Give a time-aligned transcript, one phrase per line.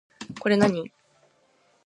[0.39, 0.91] これ何